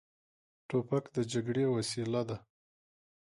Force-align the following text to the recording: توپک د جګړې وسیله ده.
توپک 0.67 1.03
د 1.15 1.17
جګړې 1.31 1.65
وسیله 1.75 2.21
ده. 2.29 2.37